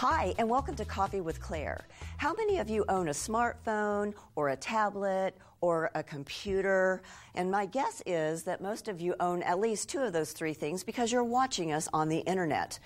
[0.00, 1.86] Hi, and welcome to Coffee with Claire.
[2.16, 7.02] How many of you own a smartphone or a tablet or a computer?
[7.34, 10.54] And my guess is that most of you own at least two of those three
[10.54, 12.78] things because you're watching us on the internet.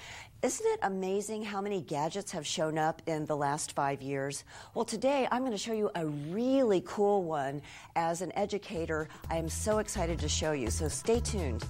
[0.43, 4.43] Isn't it amazing how many gadgets have shown up in the last five years?
[4.75, 7.63] Well, today I'm going to show you a really cool one.
[7.95, 11.65] As an educator, I am so excited to show you, so stay tuned.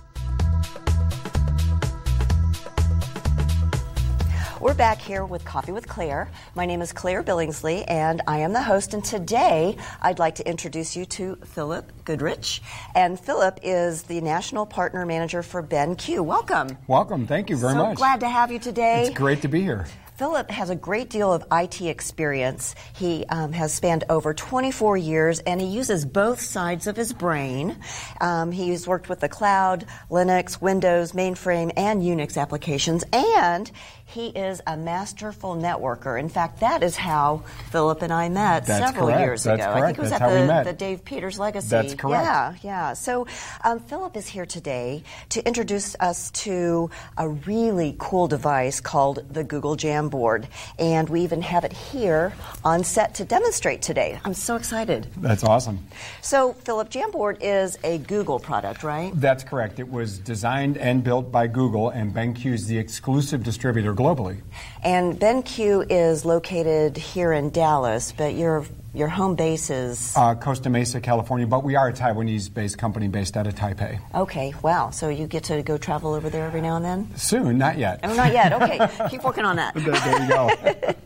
[4.65, 6.31] We're back here with Coffee with Claire.
[6.55, 8.95] My name is Claire Billingsley, and I am the host.
[8.95, 12.63] And today, I'd like to introduce you to Philip Goodrich.
[12.95, 16.25] And Philip is the National Partner Manager for BenQ.
[16.25, 16.79] Welcome.
[16.87, 17.27] Welcome.
[17.27, 17.99] Thank you very so much.
[17.99, 19.09] glad to have you today.
[19.09, 19.85] It's great to be here.
[20.17, 22.77] Philip has a great deal of IT experience.
[22.95, 27.77] He um, has spanned over 24 years and he uses both sides of his brain.
[28.21, 33.69] Um, he's worked with the cloud, Linux, Windows, mainframe, and Unix applications, and
[34.07, 36.21] he is a masterful networker.
[36.21, 39.21] In fact, that is how Philip and I met That's several correct.
[39.21, 39.73] years That's ago.
[39.73, 39.83] correct.
[39.83, 41.69] I think it was That's at the, the Dave Peters Legacy.
[41.71, 42.23] That's correct.
[42.23, 42.93] Yeah, yeah.
[42.93, 43.27] So
[43.65, 49.43] um, Philip is here today to introduce us to a really cool device called the
[49.43, 49.75] Google
[50.05, 50.47] Jamboard.
[50.79, 52.33] And we even have it here
[52.65, 54.19] on set to demonstrate today.
[54.25, 55.07] I'm so excited.
[55.17, 55.79] That's awesome.
[56.21, 59.13] So, Philip, Jamboard is a Google product, right?
[59.15, 59.79] That's correct.
[59.79, 64.41] It was designed and built by Google, and BenQ is the exclusive distributor globally.
[64.83, 70.71] And BenQ is located here in Dallas, but your your home base is Uh, Costa
[70.71, 73.99] Mesa, California, but we are a Taiwanese-based company based out of Taipei.
[74.15, 74.55] okay.
[74.63, 74.91] Wow!
[74.91, 77.11] So you get to go travel over there every now and then?
[77.17, 78.01] Soon, not yet.
[78.05, 78.53] Oh, not yet.
[78.53, 78.79] Okay,
[79.11, 79.75] keep working on that.
[79.75, 80.95] There, there you go.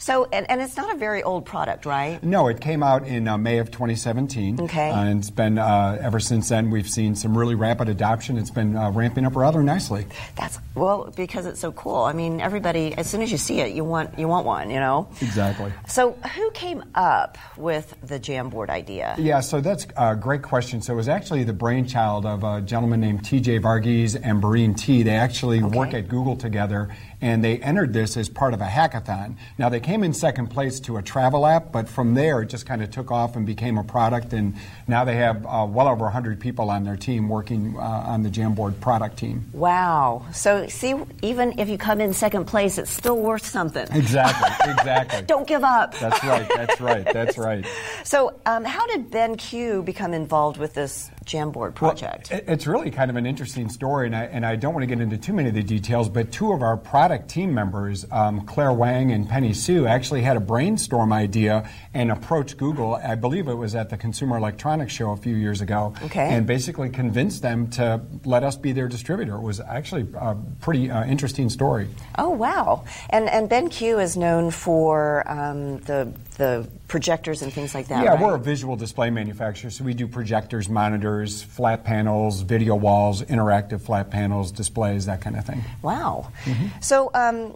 [0.00, 2.22] So, and, and it's not a very old product, right?
[2.22, 4.60] no, it came out in uh, May of 2017.
[4.62, 4.90] Okay.
[4.90, 8.36] Uh, and it's been, uh, ever since then, we've seen some really rapid adoption.
[8.36, 10.06] It's been uh, ramping up rather nicely.
[10.36, 12.02] That's well because it's so cool.
[12.02, 14.80] I mean, everybody as soon as you see it, you want you want one, you
[14.80, 15.08] know.
[15.22, 15.72] Exactly.
[15.86, 17.23] So, who came up
[17.56, 19.14] with the Jamboard idea?
[19.18, 20.82] Yeah, so that's a great question.
[20.82, 23.60] So it was actually the brainchild of a gentleman named T.J.
[23.60, 25.02] Varghese and Barine T.
[25.02, 29.36] They actually work at Google together, and they entered this as part of a hackathon.
[29.56, 32.66] Now they came in second place to a travel app, but from there it just
[32.66, 34.34] kind of took off and became a product.
[34.34, 38.24] And now they have uh, well over 100 people on their team working uh, on
[38.24, 39.48] the Jamboard product team.
[39.54, 40.26] Wow.
[40.34, 43.86] So, see, even if you come in second place, it's still worth something.
[43.90, 44.50] Exactly.
[44.84, 45.22] Exactly.
[45.22, 45.96] Don't give up.
[45.98, 46.46] That's right.
[46.54, 47.04] That's right.
[47.10, 47.66] That's right.
[48.04, 52.30] So, um, how did BenQ become involved with this Jamboard project?
[52.30, 54.86] Well, it's really kind of an interesting story, and I, and I don't want to
[54.86, 58.46] get into too many of the details, but two of our product team members, um,
[58.46, 62.94] Claire Wang and Penny Sue, actually had a brainstorm idea and approached Google.
[62.96, 65.94] I believe it was at the Consumer Electronics Show a few years ago.
[66.02, 66.28] Okay.
[66.28, 69.36] And basically convinced them to let us be their distributor.
[69.36, 71.88] It was actually a pretty uh, interesting story.
[72.18, 72.84] oh, wow.
[73.10, 78.04] And, and BenQ is known for um, the, the projectors and things like that.
[78.04, 78.20] Yeah, right?
[78.20, 83.80] we're a visual display manufacturer, so we do projectors, monitors, flat panels, video walls, interactive
[83.80, 85.62] flat panels, displays, that kind of thing.
[85.82, 86.32] Wow.
[86.44, 86.80] Mm-hmm.
[86.80, 87.54] So, um,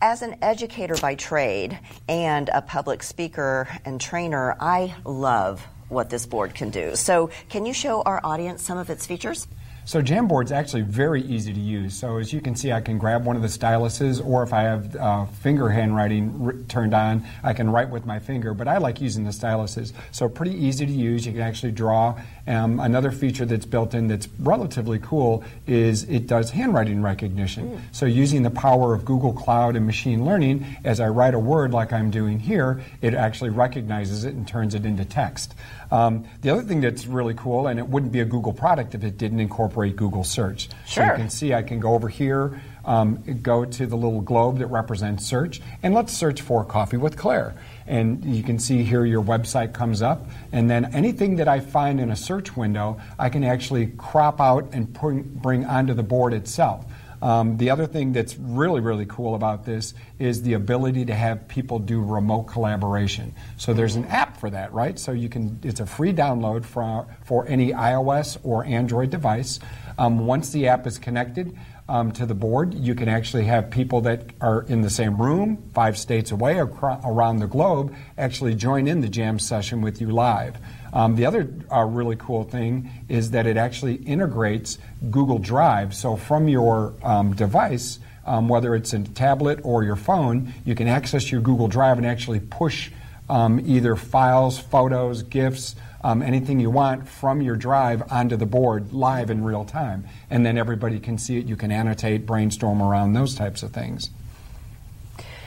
[0.00, 1.78] as an educator by trade
[2.08, 6.94] and a public speaker and trainer, I love what this board can do.
[6.94, 9.46] So, can you show our audience some of its features?
[9.88, 11.94] So Jamboard's actually very easy to use.
[11.94, 14.64] So as you can see, I can grab one of the styluses, or if I
[14.64, 18.52] have uh, finger handwriting r- turned on, I can write with my finger.
[18.52, 19.94] But I like using the styluses.
[20.10, 21.24] So pretty easy to use.
[21.24, 22.20] You can actually draw.
[22.48, 27.82] Um, another feature that's built in that's relatively cool is it does handwriting recognition.
[27.92, 31.72] So using the power of Google Cloud and machine learning, as I write a word
[31.72, 35.54] like I'm doing here, it actually recognizes it and turns it into text.
[35.90, 39.04] Um, the other thing that's really cool, and it wouldn't be a Google product if
[39.04, 40.68] it didn't incorporate Google Search.
[40.86, 44.58] So you can see I can go over here, um, go to the little globe
[44.58, 47.54] that represents search, and let's search for Coffee with Claire.
[47.88, 51.98] And you can see here your website comes up, and then anything that I find
[52.00, 56.84] in a search window, I can actually crop out and bring, onto the board itself.
[57.20, 61.48] Um, the other thing that's really, really cool about this is the ability to have
[61.48, 63.34] people do remote collaboration.
[63.56, 64.98] So there's an app for that, right?
[64.98, 69.58] So you can, it's a free download for, for any iOS or Android device.
[69.98, 71.56] Um, once the app is connected
[71.88, 75.70] um, to the board, you can actually have people that are in the same room,
[75.72, 80.10] five states away, acro- around the globe, actually join in the jam session with you
[80.10, 80.56] live.
[80.92, 84.78] Um, the other uh, really cool thing is that it actually integrates
[85.10, 85.94] Google Drive.
[85.94, 90.88] So from your um, device, um, whether it's a tablet or your phone, you can
[90.88, 92.90] access your Google Drive and actually push
[93.30, 98.92] um, either files, photos, GIFs, um, anything you want from your drive onto the board
[98.92, 100.06] live in real time.
[100.30, 101.46] And then everybody can see it.
[101.46, 104.10] You can annotate, brainstorm around those types of things.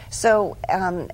[0.09, 1.09] So, um,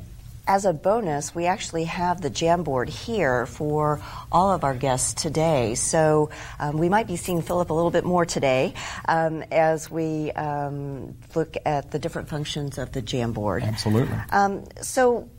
[0.47, 4.01] as a bonus, we actually have the Jamboard here for
[4.31, 5.75] all of our guests today.
[5.75, 6.29] So
[6.59, 8.73] um, we might be seeing Philip a little bit more today
[9.07, 13.63] um, as we um, look at the different functions of the Jamboard.
[13.63, 14.17] Absolutely.
[14.29, 15.29] Um, so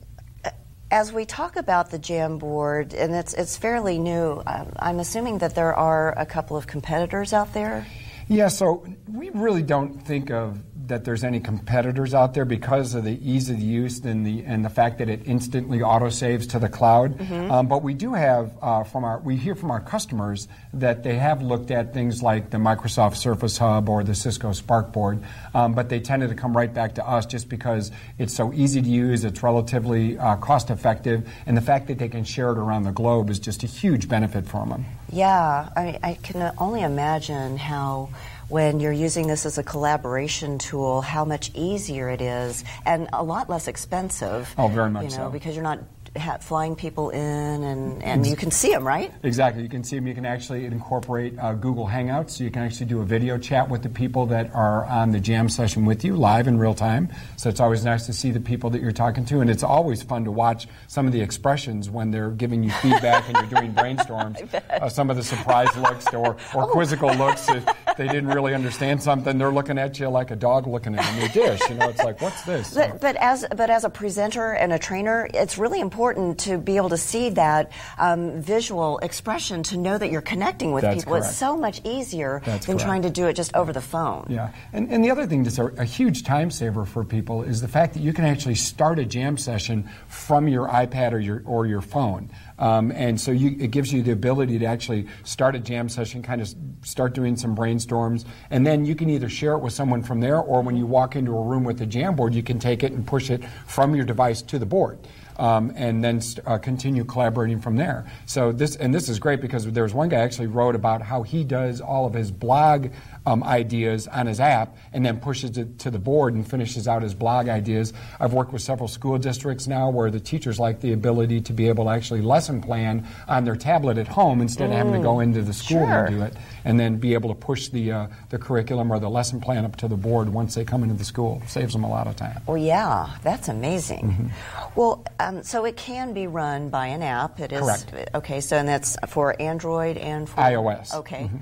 [0.90, 5.54] as we talk about the Jamboard, and it's it's fairly new, um, I'm assuming that
[5.54, 7.86] there are a couple of competitors out there.
[8.28, 10.58] Yeah, so we really don't think of
[10.88, 14.64] that there's any competitors out there because of the ease of use and the and
[14.64, 17.16] the fact that it instantly auto saves to the cloud.
[17.18, 17.50] Mm-hmm.
[17.50, 21.16] Um, but we do have uh, from our we hear from our customers that they
[21.16, 25.22] have looked at things like the Microsoft Surface Hub or the Cisco SparkBoard,
[25.54, 28.82] um, but they tended to come right back to us just because it's so easy
[28.82, 32.58] to use, it's relatively uh, cost effective, and the fact that they can share it
[32.58, 34.84] around the globe is just a huge benefit for them.
[35.10, 38.10] Yeah, I, I can only imagine how
[38.48, 43.22] when you're using this as a collaboration tool, how much easier it is and a
[43.22, 44.54] lot less expensive.
[44.56, 45.30] Oh, very much you know, so.
[45.30, 45.80] Because you're not
[46.16, 49.12] ha- flying people in, and, and you can see them, right?
[49.22, 49.62] Exactly.
[49.62, 50.06] You can see them.
[50.06, 53.68] You can actually incorporate uh, Google Hangouts, so you can actually do a video chat
[53.68, 57.08] with the people that are on the jam session with you live in real time.
[57.36, 60.02] So it's always nice to see the people that you're talking to, and it's always
[60.02, 63.72] fun to watch some of the expressions when they're giving you feedback and you're doing
[63.74, 64.52] brainstorms.
[64.54, 66.66] Uh, some of the surprise looks or, or oh.
[66.68, 67.48] quizzical looks.
[67.48, 67.64] If
[67.98, 71.20] they didn't really understand something, they're looking at you like a dog looking at a
[71.20, 71.60] new dish.
[71.68, 72.72] You know, it's like, what's this?
[72.74, 76.58] But, but as but as a presenter and a trainer, it's really important important to
[76.58, 81.00] be able to see that um, visual expression to know that you're connecting with That's
[81.00, 81.14] people.
[81.14, 81.26] Correct.
[81.26, 82.86] It's so much easier That's than correct.
[82.86, 84.26] trying to do it just over the phone.
[84.28, 87.60] Yeah, and, and the other thing that's a, a huge time saver for people is
[87.60, 91.42] the fact that you can actually start a jam session from your iPad or your
[91.44, 92.30] or your phone.
[92.58, 96.22] Um, and so you, it gives you the ability to actually start a jam session,
[96.22, 96.52] kind of
[96.82, 100.38] start doing some brainstorms, and then you can either share it with someone from there,
[100.38, 103.06] or when you walk into a room with the Jamboard, you can take it and
[103.06, 104.98] push it from your device to the board
[105.38, 108.06] um, and then uh, continue collaborating from there.
[108.26, 111.22] So this and this is great because there was one guy actually wrote about how
[111.22, 112.88] he does all of his blog
[113.26, 117.02] um, ideas on his app and then pushes it to the board and finishes out
[117.02, 117.92] his blog ideas.
[118.20, 121.68] I've worked with several school districts now where the teachers like the ability to be
[121.68, 124.72] able to actually lesson plan on their tablet at home instead mm.
[124.72, 125.24] of having to go mm.
[125.24, 126.04] into the school sure.
[126.04, 126.34] and do it,
[126.64, 129.76] and then be able to push the uh, the curriculum or the lesson plan up
[129.76, 131.42] to the board once they come into the school.
[131.46, 132.40] Saves them a lot of time.
[132.46, 134.10] Well, yeah, that's amazing.
[134.10, 134.78] Mm-hmm.
[134.78, 137.40] Well, um, so it can be run by an app.
[137.40, 137.94] It is correct.
[138.14, 140.94] Okay, so and that's for Android and for iOS.
[140.94, 141.36] Okay, mm-hmm.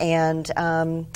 [0.00, 0.50] And.
[0.56, 1.06] Um,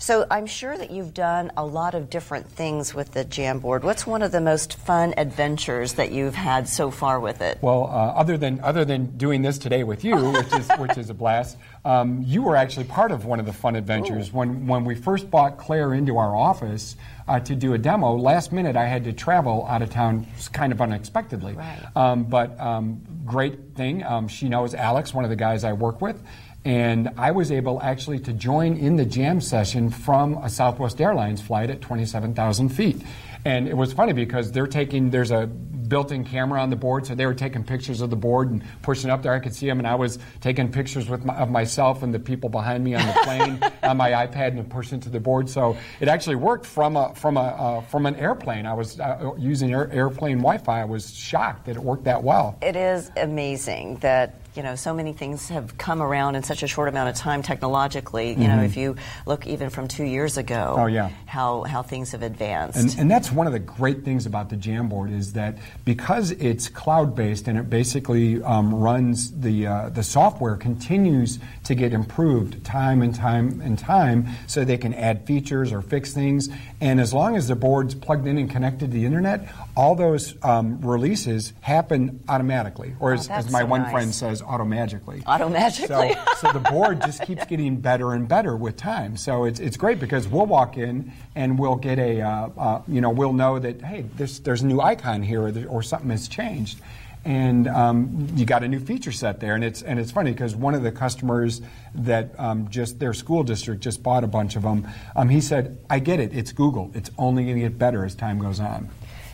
[0.00, 3.82] so I'm sure that you've done a lot of different things with the Jamboard.
[3.82, 7.58] What's one of the most fun adventures that you've had so far with it?
[7.60, 11.10] Well, uh, other than other than doing this today with you, which is which is
[11.10, 14.28] a blast, um, you were actually part of one of the fun adventures.
[14.28, 14.38] Ooh.
[14.38, 16.94] When when we first brought Claire into our office
[17.26, 20.72] uh, to do a demo, last minute I had to travel out of town, kind
[20.72, 21.54] of unexpectedly.
[21.54, 21.86] Right.
[21.96, 26.00] Um, but um, great thing, um, she knows Alex, one of the guys I work
[26.00, 26.22] with.
[26.64, 31.40] And I was able actually to join in the jam session from a Southwest Airlines
[31.40, 33.00] flight at 27,000 feet.
[33.44, 37.14] And it was funny because they're taking, there's a built-in camera on the board, so
[37.14, 39.32] they were taking pictures of the board and pushing up there.
[39.32, 42.18] I could see them, and I was taking pictures with my, of myself and the
[42.18, 45.48] people behind me on the plane on my iPad and pushing to the board.
[45.48, 48.66] So it actually worked from a from a uh, from an airplane.
[48.66, 50.82] I was uh, using air, airplane Wi-Fi.
[50.82, 52.58] I was shocked that it worked that well.
[52.60, 56.66] It is amazing that you know, so many things have come around in such a
[56.66, 58.30] short amount of time technologically.
[58.30, 58.56] You mm-hmm.
[58.56, 62.22] know, if you look even from two years ago, oh yeah, how how things have
[62.22, 62.78] advanced.
[62.78, 66.68] And, and that's one of the great things about the Jamboard is that because it's
[66.68, 72.64] cloud based and it basically um, runs the uh, the software continues to get improved
[72.64, 76.48] time and time and time, so they can add features or fix things.
[76.80, 80.36] And as long as the board's plugged in and connected to the internet, all those
[80.44, 83.92] um, releases happen automatically, or as, oh, as my so one nice.
[83.92, 85.24] friend says, automagically.
[85.24, 86.14] Automagically.
[86.38, 89.16] So, so the board just keeps getting better and better with time.
[89.16, 93.00] So it's, it's great because we'll walk in and we'll get a, uh, uh, you
[93.00, 96.28] know, we'll know that, hey, this, there's a new icon here or, or something has
[96.28, 96.80] changed.
[97.24, 100.56] And um, you got a new feature set there, and it's and it's funny because
[100.56, 101.60] one of the customers
[101.94, 104.88] that um, just their school district just bought a bunch of them.
[105.14, 106.32] Um, he said, "I get it.
[106.32, 106.90] It's Google.
[106.94, 108.88] It's only going to get better as time goes on."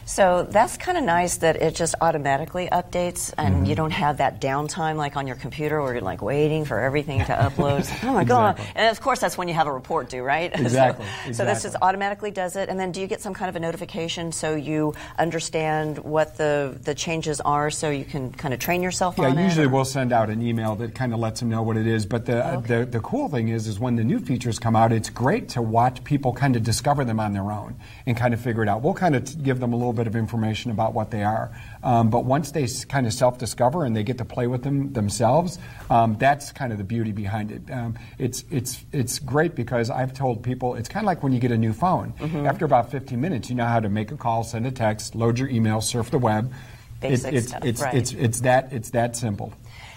[0.07, 3.65] So that's kind of nice that it just automatically updates and mm-hmm.
[3.65, 7.25] you don't have that downtime like on your computer where you're like waiting for everything
[7.25, 7.91] to upload.
[8.05, 8.61] oh my God.
[8.75, 10.53] And of course, that's when you have a report due, right?
[10.53, 11.05] Exactly.
[11.07, 11.35] so, exactly.
[11.35, 12.69] so this just automatically does it.
[12.69, 16.79] And then do you get some kind of a notification so you understand what the,
[16.83, 19.41] the changes are so you can kind of train yourself yeah, on it?
[19.41, 21.87] Yeah, usually we'll send out an email that kind of lets them know what it
[21.87, 22.05] is.
[22.05, 22.81] But the, okay.
[22.81, 25.63] the, the cool thing is, is when the new features come out, it's great to
[25.63, 28.83] watch people kind of discover them on their own and kind of figure it out.
[28.83, 31.51] We'll kind of give them a little bit of information about what they are.
[31.83, 35.59] Um, but once they kind of self-discover and they get to play with them themselves,
[35.91, 37.71] um, that's kind of the beauty behind it.
[37.71, 41.41] Um, it's it's it's great because I've told people it's kind of like when you
[41.41, 42.13] get a new phone.
[42.19, 42.47] Mm-hmm.
[42.47, 45.39] After about 15 minutes, you know how to make a call, send a text, load
[45.39, 46.53] your email, surf the web.
[47.01, 47.95] Basic it's, stuff, it's, right.
[47.95, 49.53] it's, it's that it's that simple.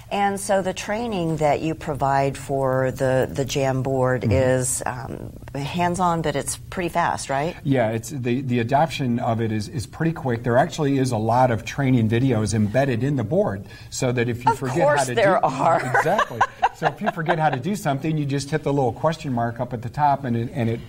[0.10, 4.32] And so the training that you provide for the, the Jamboard mm-hmm.
[4.32, 7.58] is um, hands-on, but it's pretty fast, right?
[7.64, 10.44] Yeah, it's the, the adoption of it is, is pretty quick.
[10.44, 14.46] There actually is a lot of training videos embedded in the board, so that if
[14.46, 15.86] you of forget how to there do are.
[15.98, 16.40] exactly.
[16.76, 19.60] so if you forget how to do something, you just hit the little question mark
[19.60, 20.80] up at the top, and it, and it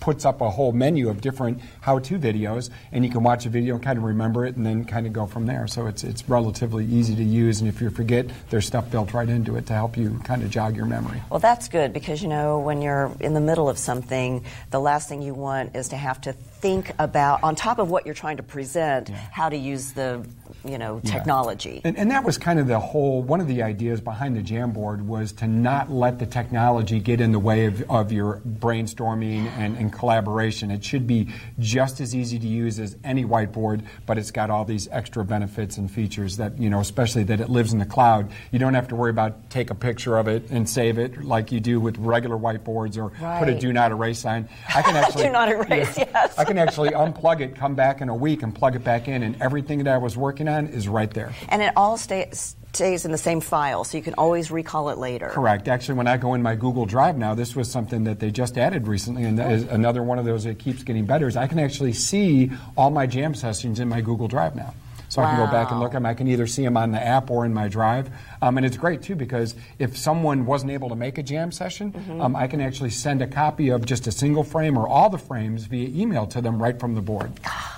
[0.00, 3.76] puts up a whole menu of different how-to videos, and you can watch a video
[3.76, 5.68] and kind of remember it, and then kind of go from there.
[5.68, 9.28] So it's it's relatively easy to use, and if you forget, there's stuff built right
[9.28, 11.22] into it to help you kind of jog your memory.
[11.30, 15.08] Well, that's good because you know when you're in the middle of something, the last
[15.08, 18.38] thing you want is to have to think about, on top of what you're trying
[18.38, 19.16] to present, yeah.
[19.30, 20.26] how to use the
[20.64, 21.82] you know technology.
[21.84, 21.88] Yeah.
[21.88, 25.02] And, and, that was kind of the whole one of the ideas behind the Jamboard
[25.02, 29.76] was to not let the technology get in the way of, of your brainstorming and,
[29.76, 30.70] and collaboration.
[30.70, 31.28] It should be
[31.58, 35.76] just as easy to use as any whiteboard, but it's got all these extra benefits
[35.76, 38.30] and features that you know, especially that it lives in the cloud.
[38.50, 41.52] You don't have to worry about take a picture of it and save it like
[41.52, 43.40] you do with regular whiteboards or right.
[43.40, 44.48] put a do not erase sign.
[44.74, 45.98] I can actually do not erase.
[45.98, 46.38] Yeah, yes.
[46.38, 49.22] I can actually unplug it, come back in a week, and plug it back in,
[49.22, 51.32] and everything that I was working on is right there.
[51.48, 54.98] And it all stays stays in the same file, so you can always recall it
[54.98, 55.28] later.
[55.28, 55.68] Correct.
[55.68, 58.58] Actually, when I go in my Google Drive now, this was something that they just
[58.58, 61.28] added recently, and that is another one of those that keeps getting better.
[61.28, 64.74] Is I can actually see all my jam sessions in my Google Drive now.
[65.14, 65.28] So wow.
[65.28, 66.06] I can go back and look at them.
[66.06, 68.10] I can either see them on the app or in my drive.
[68.42, 71.92] Um, and it's great too because if someone wasn't able to make a jam session,
[71.92, 72.20] mm-hmm.
[72.20, 75.18] um, I can actually send a copy of just a single frame or all the
[75.18, 77.30] frames via email to them right from the board.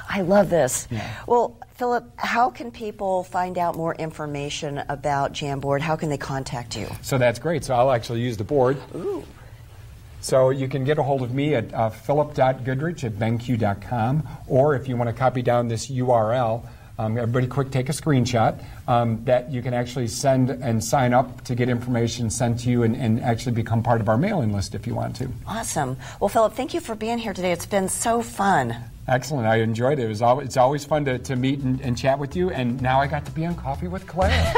[0.09, 0.89] I love this.
[0.91, 1.07] Yeah.
[1.27, 5.83] Well, Philip, how can people find out more information about Jamboard?
[5.83, 6.89] How can they contact you?
[7.03, 7.65] So that's great.
[7.65, 8.79] So I'll actually use the board.
[8.95, 9.23] Ooh.
[10.23, 14.89] So you can get a hold of me at uh, philip.goodrich at benq.com, or if
[14.89, 16.67] you want to copy down this URL,
[16.99, 21.45] um, everybody, quick, take a screenshot um, that you can actually send and sign up
[21.45, 24.75] to get information sent to you and, and, actually become part of our mailing list
[24.75, 25.29] if you want to.
[25.47, 25.97] Awesome.
[26.21, 27.53] Well, Philip, thank you for being here today.
[27.53, 28.77] It's been so fun.
[29.09, 29.47] Excellent.
[29.47, 30.05] I enjoyed it.
[30.05, 32.81] it was always, it's always fun to, to meet and, and chat with you, and
[32.81, 34.55] now I got to be on Coffee with Claire.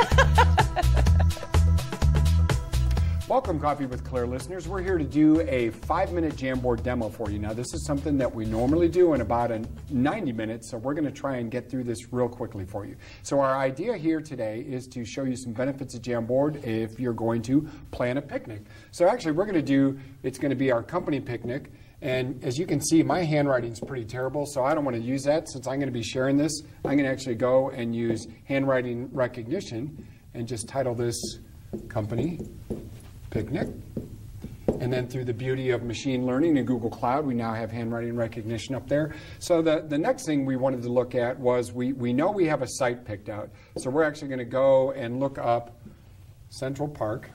[3.39, 4.67] Welcome, Coffee with Claire listeners.
[4.67, 7.39] We're here to do a five minute Jamboard demo for you.
[7.39, 10.93] Now, this is something that we normally do in about a 90 minutes, so we're
[10.93, 12.97] going to try and get through this real quickly for you.
[13.23, 17.13] So, our idea here today is to show you some benefits of Jamboard if you're
[17.13, 18.63] going to plan a picnic.
[18.91, 21.71] So, actually, we're going to do it's going to be our company picnic.
[22.03, 25.03] And as you can see, my handwriting is pretty terrible, so I don't want to
[25.03, 25.49] use that.
[25.49, 29.09] Since I'm going to be sharing this, I'm going to actually go and use handwriting
[29.13, 31.39] recognition and just title this
[31.89, 32.41] company
[33.31, 33.69] picnic.
[34.81, 38.15] And then through the beauty of machine learning in Google Cloud, we now have handwriting
[38.15, 39.15] recognition up there.
[39.41, 42.47] So the, the next thing we wanted to look at was we, we know we
[42.47, 43.51] have a site picked out.
[43.79, 45.77] So we're actually going to go and look up
[46.51, 47.31] Central Park.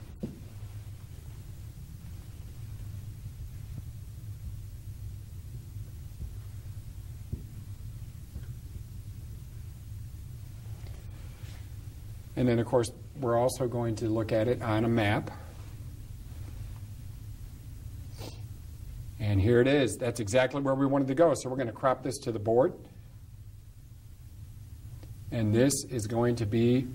[12.36, 15.30] And then, of course, we're also going to look at it on a map.
[19.26, 19.96] And here it is.
[19.96, 21.32] That's exactly where we wanted to go.
[21.34, 22.74] So we're going to crop this to the board.
[25.30, 26.86] And this is going to be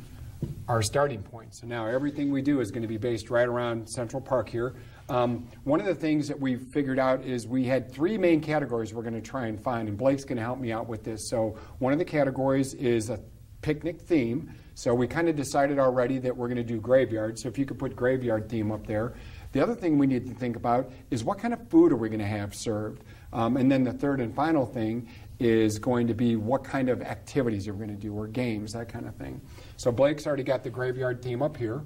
[0.68, 1.56] our starting point.
[1.56, 4.76] So now everything we do is going to be based right around Central Park here.
[5.10, 8.94] Um, one of the things that we figured out is we had three main categories
[8.94, 11.30] we're going to try and find, and Blake's going to help me out with this.
[11.32, 13.20] So one of the categories is a
[13.64, 14.54] picnic theme.
[14.76, 17.40] So we kind of decided already that we're going to do graveyard.
[17.40, 19.16] So if you could put graveyard theme up there.
[19.52, 22.10] The other thing we need to think about is what kind of food are we
[22.10, 23.04] going to have served?
[23.34, 25.08] Um, and then the third and final thing
[25.40, 28.90] is going to be what kind of activities you're going to do or games, that
[28.90, 29.42] kind of thing.
[29.78, 31.82] So Blake's already got the graveyard theme up here.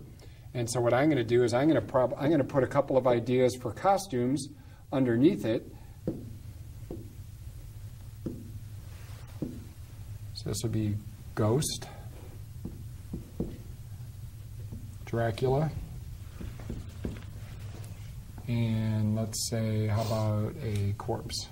[0.53, 2.43] And so what I'm going to do is I'm going to prob- I'm going to
[2.43, 4.49] put a couple of ideas for costumes
[4.91, 5.67] underneath it.
[10.33, 10.95] So this would be
[11.35, 11.87] Ghost,
[15.05, 15.71] Dracula,
[18.47, 21.47] and let's say, how about a corpse?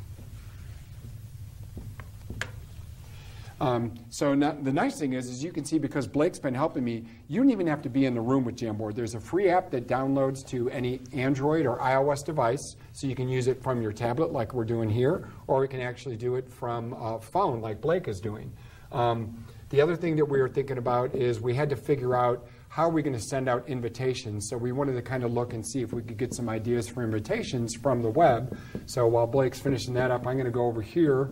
[3.61, 6.83] Um, so not, the nice thing is, is you can see because Blake's been helping
[6.83, 8.95] me, you don't even have to be in the room with Jamboard.
[8.95, 13.29] There's a free app that downloads to any Android or iOS device, so you can
[13.29, 16.51] use it from your tablet like we're doing here, or you can actually do it
[16.51, 18.51] from a phone like Blake is doing.
[18.91, 22.47] Um, the other thing that we were thinking about is we had to figure out
[22.71, 24.47] how are we going to send out invitations?
[24.49, 26.87] So we wanted to kind of look and see if we could get some ideas
[26.87, 28.57] for invitations from the web.
[28.85, 31.31] So while Blake's finishing that up, I'm going to go over here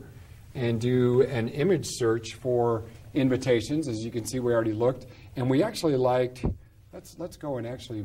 [0.53, 3.88] and do an image search for invitations.
[3.88, 5.05] As you can see, we already looked,
[5.38, 6.43] and we actually liked.
[6.91, 8.03] Let's let's go and actually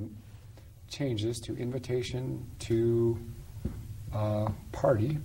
[0.89, 3.19] change this to invitation to
[4.15, 5.19] uh, party.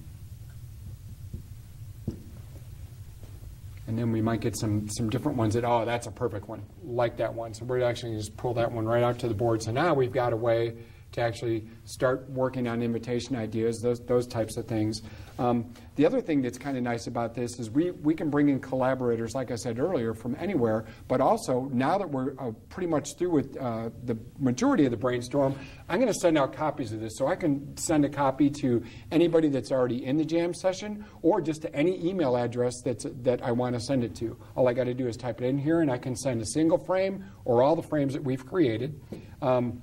[3.90, 6.62] And then we might get some, some different ones that, oh, that's a perfect one,
[6.84, 7.56] like that one.
[7.56, 9.64] So we're actually just pull that one right out to the board.
[9.64, 10.76] So now we've got a way
[11.12, 15.02] to actually start working on invitation ideas, those, those types of things.
[15.40, 18.50] Um, the other thing that's kind of nice about this is we, we can bring
[18.50, 22.88] in collaborators, like I said earlier, from anywhere, but also now that we're uh, pretty
[22.88, 25.56] much through with uh, the majority of the brainstorm,
[25.88, 27.18] I'm going to send out copies of this.
[27.18, 31.42] So I can send a copy to anybody that's already in the jam session or
[31.42, 34.38] just to any email address that's, that I want to send it to.
[34.56, 36.46] All I got to do is type it in here and I can send a
[36.46, 39.00] single frame or all the frames that we've created.
[39.42, 39.82] Um,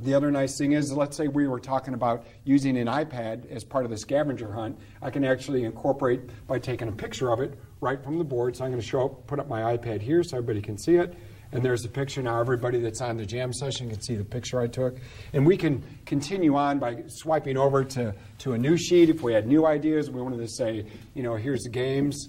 [0.00, 3.64] the other nice thing is, let's say we were talking about using an iPad as
[3.64, 4.78] part of the scavenger hunt.
[5.02, 8.56] I can actually incorporate by taking a picture of it right from the board.
[8.56, 10.96] So I'm going to show up, put up my iPad here so everybody can see
[10.96, 11.14] it.
[11.50, 12.38] And there's a picture now.
[12.38, 14.98] Everybody that's on the jam session can see the picture I took.
[15.32, 19.32] And we can continue on by swiping over to, to a new sheet if we
[19.32, 20.10] had new ideas.
[20.10, 22.28] We wanted to say, you know, here's the games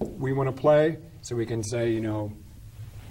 [0.00, 0.98] we want to play.
[1.20, 2.32] So we can say, you know,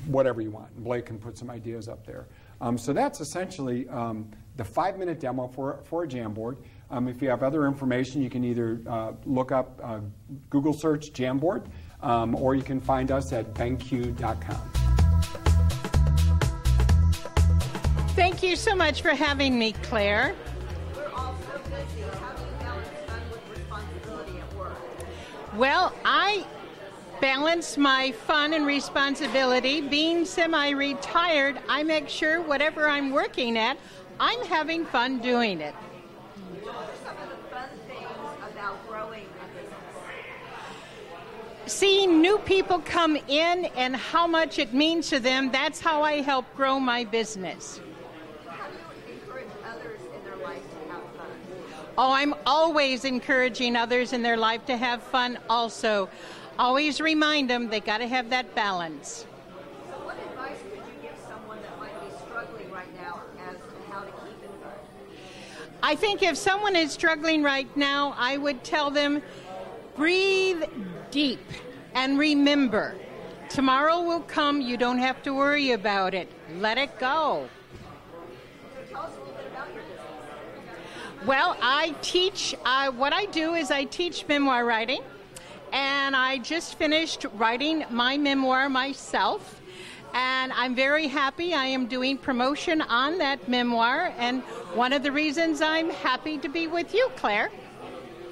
[0.07, 0.71] whatever you want.
[0.75, 2.27] And Blake can put some ideas up there.
[2.61, 6.57] Um, so that's essentially um, the five minute demo for, for a Jamboard.
[6.89, 9.99] Um, if you have other information, you can either uh, look up uh,
[10.49, 11.67] Google search Jamboard
[12.01, 14.71] um, or you can find us at benq.com.
[18.15, 20.35] Thank you so much for having me, Claire.
[25.57, 26.45] Well, I
[27.21, 29.81] balance my fun and responsibility.
[29.81, 33.77] Being semi retired, I make sure whatever I'm working at,
[34.19, 35.75] I'm having fun doing it.
[41.67, 46.21] Seeing new people come in and how much it means to them, that's how I
[46.21, 47.79] help grow my business.
[48.47, 48.73] How do
[49.07, 51.27] you encourage others in their life to have fun?
[51.97, 56.07] Oh, I'm always encouraging others in their life to have fun also
[56.57, 59.25] always remind them they got to have that balance.
[59.89, 63.91] So, what advice could you give someone that might be struggling right now as to
[63.91, 64.73] how to keep it fun?
[65.83, 69.21] I think if someone is struggling right now, I would tell them
[69.95, 70.63] breathe
[71.11, 71.39] deep
[71.93, 72.95] and remember
[73.49, 74.61] tomorrow will come.
[74.61, 76.29] You don't have to worry about it.
[76.57, 77.49] Let it go.
[81.25, 85.01] Well, I teach, uh, what I do is I teach memoir writing
[85.75, 89.61] and I just finished writing my memoir myself.
[90.13, 91.53] And I'm very happy.
[91.53, 94.41] I am doing promotion on that memoir, and
[94.73, 97.51] one of the reasons I'm happy to be with you, Claire.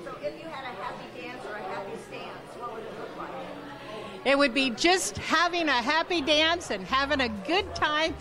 [0.06, 3.17] So, if you had a happy dance or a happy stance, what would it look
[3.17, 4.25] like?
[4.25, 8.15] It would be just having a happy dance and having a good time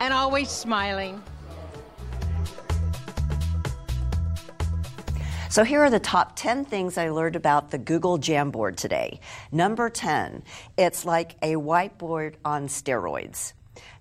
[0.00, 1.22] and always smiling.
[5.52, 9.20] So here are the top 10 things I learned about the Google Jamboard today.
[9.50, 10.44] Number 10,
[10.78, 13.52] it's like a whiteboard on steroids.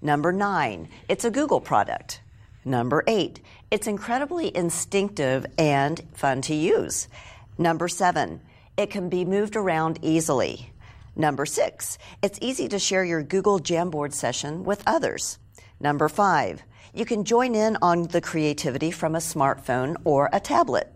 [0.01, 2.21] Number 9, it's a Google product.
[2.63, 7.09] Number 8, it's incredibly instinctive and fun to use.
[7.57, 8.39] Number 7,
[8.77, 10.71] it can be moved around easily.
[11.17, 15.37] Number 6, it's easy to share your Google Jamboard session with others.
[15.81, 20.89] Number 5, you can join in on the creativity from a smartphone or a tablet.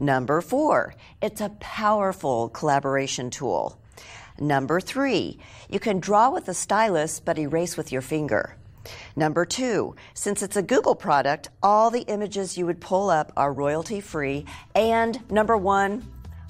[0.00, 3.78] Number four, it's a powerful collaboration tool.
[4.40, 8.56] Number three, you can draw with a stylus but erase with your finger.
[9.14, 13.52] Number two, since it's a Google product, all the images you would pull up are
[13.52, 14.46] royalty free.
[14.74, 16.02] And number one,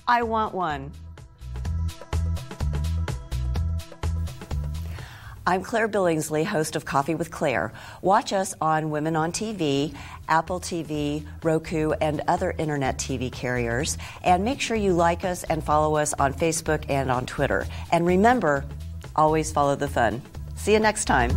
[0.07, 0.93] I want one.
[5.51, 7.73] I'm Claire Billingsley, host of Coffee with Claire.
[8.03, 9.93] Watch us on Women on TV,
[10.29, 13.99] Apple TV, Roku, and other internet TV carriers.
[14.23, 17.67] And make sure you like us and follow us on Facebook and on Twitter.
[17.91, 18.65] And remember,
[19.17, 20.23] always follow the fun.
[20.55, 21.33] See you next time.